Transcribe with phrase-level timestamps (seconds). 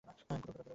[0.05, 0.61] ঘুরো, ঘুরো।